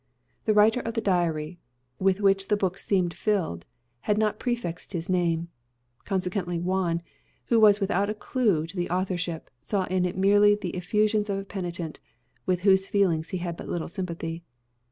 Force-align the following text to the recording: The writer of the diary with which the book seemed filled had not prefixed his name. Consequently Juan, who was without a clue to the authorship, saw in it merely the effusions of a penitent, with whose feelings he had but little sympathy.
The 0.45 0.55
writer 0.55 0.79
of 0.79 0.95
the 0.95 0.99
diary 0.99 1.59
with 1.99 2.21
which 2.21 2.47
the 2.47 2.57
book 2.57 2.79
seemed 2.79 3.13
filled 3.13 3.67
had 3.99 4.17
not 4.17 4.39
prefixed 4.39 4.93
his 4.93 5.07
name. 5.09 5.49
Consequently 6.05 6.57
Juan, 6.57 7.03
who 7.45 7.59
was 7.59 7.79
without 7.79 8.09
a 8.09 8.15
clue 8.15 8.65
to 8.65 8.75
the 8.75 8.89
authorship, 8.89 9.51
saw 9.61 9.83
in 9.85 10.05
it 10.05 10.17
merely 10.17 10.55
the 10.55 10.75
effusions 10.75 11.29
of 11.29 11.37
a 11.37 11.45
penitent, 11.45 11.99
with 12.47 12.61
whose 12.61 12.87
feelings 12.87 13.29
he 13.29 13.37
had 13.37 13.55
but 13.55 13.69
little 13.69 13.87
sympathy. 13.87 14.43